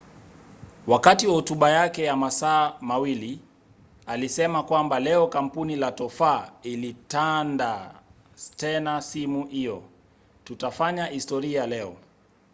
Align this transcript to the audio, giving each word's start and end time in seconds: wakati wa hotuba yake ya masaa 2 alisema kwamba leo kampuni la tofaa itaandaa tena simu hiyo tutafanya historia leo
wakati 0.87 1.27
wa 1.27 1.33
hotuba 1.33 1.69
yake 1.69 2.03
ya 2.03 2.15
masaa 2.15 2.67
2 2.81 3.37
alisema 4.05 4.63
kwamba 4.63 4.99
leo 4.99 5.27
kampuni 5.27 5.75
la 5.75 5.91
tofaa 5.91 6.51
itaandaa 6.63 7.95
tena 8.55 9.01
simu 9.01 9.45
hiyo 9.47 9.83
tutafanya 10.43 11.05
historia 11.05 11.67
leo 11.67 11.95